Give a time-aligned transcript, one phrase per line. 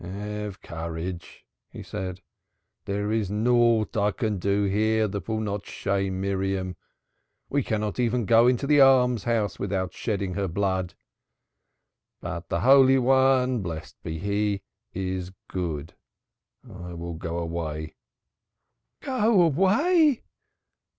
[0.03, 2.21] "Have courage." he said.
[2.85, 6.75] "There is naught I can do here that will not shame Miriam.
[7.51, 10.95] We cannot even go into an almshouse without shedding her blood.
[12.19, 15.93] But the Holy One, blessed be He, is good.
[16.67, 17.93] I will go away."
[19.01, 20.23] "Go away!"